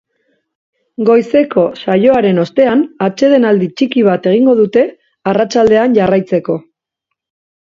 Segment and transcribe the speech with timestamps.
[1.09, 4.87] Goizeko saioaren ostean, atsedenaldi txiki bat egingo dute,
[5.33, 6.59] arratsaldean jarraitzeko.